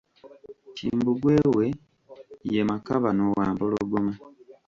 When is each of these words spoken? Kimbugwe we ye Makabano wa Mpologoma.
Kimbugwe 0.75 1.35
we 1.55 1.65
ye 2.51 2.61
Makabano 2.69 3.23
wa 3.37 3.45
Mpologoma. 3.53 4.13